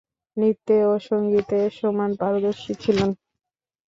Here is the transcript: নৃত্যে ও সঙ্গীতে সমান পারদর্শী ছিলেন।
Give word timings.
নৃত্যে 0.37 0.77
ও 0.85 1.03
সঙ্গীতে 1.07 1.59
সমান 1.77 2.11
পারদর্শী 2.21 2.73
ছিলেন। 2.83 3.09